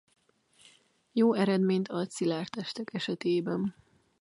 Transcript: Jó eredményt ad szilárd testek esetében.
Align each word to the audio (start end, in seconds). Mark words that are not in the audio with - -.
Jó 1.11 1.33
eredményt 1.33 1.87
ad 1.87 2.09
szilárd 2.09 2.49
testek 2.49 2.93
esetében. 2.93 3.75